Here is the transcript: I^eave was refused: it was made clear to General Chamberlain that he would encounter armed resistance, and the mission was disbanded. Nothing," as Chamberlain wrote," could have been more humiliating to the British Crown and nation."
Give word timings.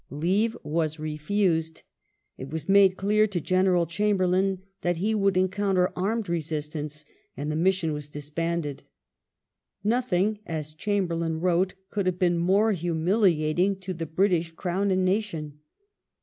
I^eave 0.11 0.55
was 0.63 0.97
refused: 0.97 1.83
it 2.35 2.49
was 2.49 2.67
made 2.67 2.97
clear 2.97 3.27
to 3.27 3.39
General 3.39 3.85
Chamberlain 3.85 4.63
that 4.81 4.97
he 4.97 5.13
would 5.13 5.37
encounter 5.37 5.93
armed 5.95 6.27
resistance, 6.27 7.05
and 7.37 7.51
the 7.51 7.55
mission 7.55 7.93
was 7.93 8.09
disbanded. 8.09 8.81
Nothing," 9.83 10.39
as 10.47 10.73
Chamberlain 10.73 11.39
wrote," 11.39 11.75
could 11.91 12.07
have 12.07 12.17
been 12.17 12.39
more 12.39 12.71
humiliating 12.71 13.75
to 13.81 13.93
the 13.93 14.07
British 14.07 14.51
Crown 14.53 14.89
and 14.89 15.05
nation." 15.05 15.59